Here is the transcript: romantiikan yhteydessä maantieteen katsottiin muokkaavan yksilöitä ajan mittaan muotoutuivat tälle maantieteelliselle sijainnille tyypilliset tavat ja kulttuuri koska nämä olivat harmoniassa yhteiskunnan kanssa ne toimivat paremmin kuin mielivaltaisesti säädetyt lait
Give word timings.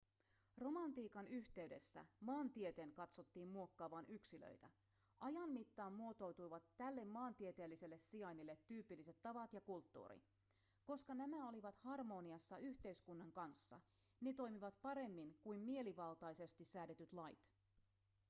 romantiikan 0.57 1.27
yhteydessä 1.27 2.05
maantieteen 2.19 2.93
katsottiin 2.93 3.49
muokkaavan 3.49 4.05
yksilöitä 4.07 4.69
ajan 5.19 5.49
mittaan 5.49 5.93
muotoutuivat 5.93 6.63
tälle 6.77 7.05
maantieteelliselle 7.05 7.97
sijainnille 7.97 8.57
tyypilliset 8.67 9.17
tavat 9.21 9.53
ja 9.53 9.61
kulttuuri 9.61 10.23
koska 10.85 11.13
nämä 11.15 11.49
olivat 11.49 11.77
harmoniassa 11.77 12.57
yhteiskunnan 12.57 13.31
kanssa 13.31 13.81
ne 14.21 14.33
toimivat 14.33 14.81
paremmin 14.81 15.35
kuin 15.41 15.61
mielivaltaisesti 15.61 16.65
säädetyt 16.65 17.13
lait 17.13 17.51